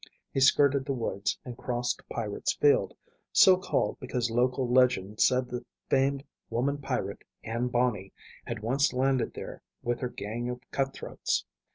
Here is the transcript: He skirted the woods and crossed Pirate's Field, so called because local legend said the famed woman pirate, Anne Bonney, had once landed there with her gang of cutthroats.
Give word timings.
He 0.33 0.39
skirted 0.39 0.83
the 0.85 0.93
woods 0.93 1.37
and 1.45 1.55
crossed 1.55 2.01
Pirate's 2.09 2.53
Field, 2.55 2.97
so 3.31 3.55
called 3.55 3.99
because 3.99 4.31
local 4.31 4.67
legend 4.67 5.19
said 5.19 5.47
the 5.47 5.63
famed 5.91 6.23
woman 6.49 6.79
pirate, 6.79 7.23
Anne 7.43 7.67
Bonney, 7.67 8.11
had 8.47 8.63
once 8.63 8.93
landed 8.93 9.35
there 9.35 9.61
with 9.83 9.99
her 9.99 10.09
gang 10.09 10.49
of 10.49 10.59
cutthroats. 10.71 11.45